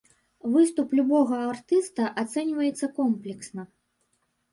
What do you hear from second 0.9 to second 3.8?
любога артыста ацэньваецца комплексна.